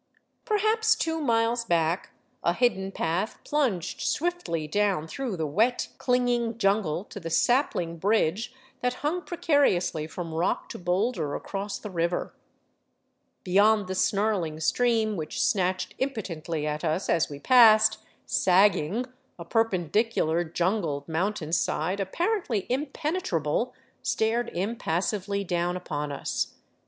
Perhaps 0.45 0.95
two 0.95 1.19
miles 1.21 1.63
back, 1.63 2.09
a 2.43 2.53
hidden 2.53 2.91
path 2.91 3.37
plunged 3.43 4.01
swiftly 4.01 4.67
down 4.67 5.05
through 5.07 5.37
the 5.37 5.45
wet, 5.45 5.89
clinging 5.99 6.57
jungle 6.57 7.03
to 7.03 7.19
the 7.19 7.29
sapling 7.29 7.97
bridge 7.99 8.51
that 8.79 8.95
hung 9.05 9.21
precariously 9.21 10.07
from 10.07 10.33
rock 10.33 10.69
to 10.69 10.79
boulder 10.79 11.35
across 11.35 11.77
the 11.77 11.91
river. 11.91 12.33
Beyond 13.43 13.85
the 13.85 13.93
snarling 13.93 14.59
stream, 14.59 15.17
which 15.17 15.39
snatched 15.39 15.93
impotently 15.99 16.65
at 16.65 16.83
us 16.83 17.07
as 17.07 17.29
we 17.29 17.37
passed, 17.37 17.99
sagging, 18.25 19.05
a 19.37 19.45
perpendicular 19.45 20.43
jungled 20.43 21.07
mountainside, 21.07 21.99
apparently 21.99 22.65
impenetrable, 22.69 23.75
stared 24.01 24.49
impassively 24.55 25.43
down 25.43 25.77
upon 25.77 26.11
us. 26.11 26.55